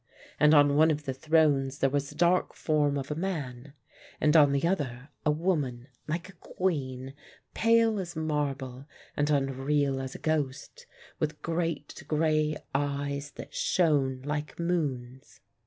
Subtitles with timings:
[0.39, 3.73] And on one of the thrones there was the dark form of a man,
[4.19, 7.13] and on the other a woman like a queen,
[7.53, 10.87] pale as marble, and unreal as a ghost,
[11.19, 15.39] with great grey eyes that shone like moons.